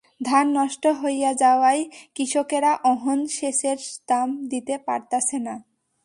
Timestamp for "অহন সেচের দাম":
2.83-4.29